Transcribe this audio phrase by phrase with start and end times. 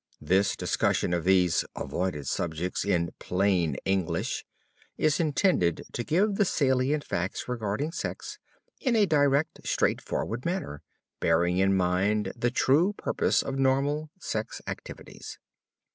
[0.19, 4.43] This discussion of these "Avoided Subjects," in "Plain English,"
[4.97, 8.39] is intended to give the salient facts regarding sex
[8.79, 10.81] in a direct, straightforward manner,
[11.19, 15.37] bearing in mind the true purpose of normal sex activities.